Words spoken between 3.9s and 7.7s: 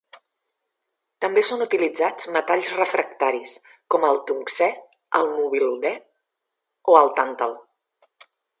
com el tungstè, el molibdè o el tàntal.